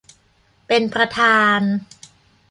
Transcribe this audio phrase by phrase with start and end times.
[0.67, 1.59] เป็นประธาน